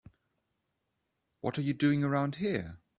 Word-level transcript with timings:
What 1.41 1.59
are 1.59 1.61
you 1.61 1.73
doing 1.75 2.03
around 2.03 2.37
here? 2.37 2.79